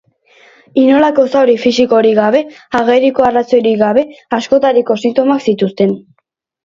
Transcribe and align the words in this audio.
Inolako 0.83 1.25
zauri 1.33 1.57
fisikorik 1.65 2.17
gabe, 2.21 2.41
ageriko 2.81 3.27
arrazoirik 3.29 3.79
gabe, 3.85 4.05
askotariko 4.39 5.01
sintomak 5.05 5.45
zituzten. 5.51 5.95